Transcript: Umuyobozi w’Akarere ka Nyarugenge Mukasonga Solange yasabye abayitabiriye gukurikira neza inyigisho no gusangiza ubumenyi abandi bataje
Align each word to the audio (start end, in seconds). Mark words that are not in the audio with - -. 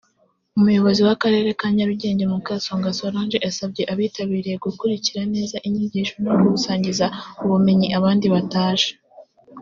Umuyobozi 0.57 1.01
w’Akarere 1.07 1.49
ka 1.59 1.67
Nyarugenge 1.77 2.23
Mukasonga 2.31 2.95
Solange 2.99 3.37
yasabye 3.45 3.81
abayitabiriye 3.91 4.55
gukurikira 4.65 5.21
neza 5.33 5.55
inyigisho 5.67 6.15
no 6.23 6.31
gusangiza 6.53 7.05
ubumenyi 7.43 7.87
abandi 7.97 8.27
bataje 8.35 8.89